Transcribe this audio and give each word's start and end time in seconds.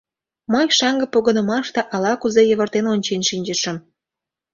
Мый 0.51 0.67
шаҥге 0.77 1.05
погынымаште 1.13 1.81
ала-кузе 1.95 2.41
йывыртен 2.45 2.85
ончен 2.93 3.21
шинчышым. 3.29 3.77